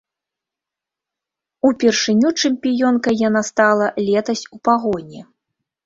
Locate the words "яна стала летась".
3.27-4.45